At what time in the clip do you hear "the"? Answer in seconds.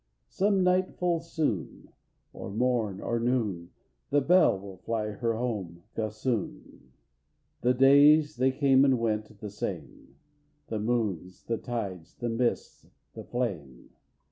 4.09-4.19, 7.61-7.73, 9.39-9.51, 10.69-10.79, 11.43-11.59, 12.15-12.29, 13.13-13.23